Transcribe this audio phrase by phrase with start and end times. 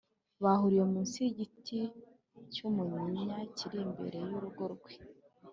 [0.43, 1.79] bahuriye munsi y’igiti
[2.53, 4.93] cy’umunyinya kiri imbere y’urugo rwe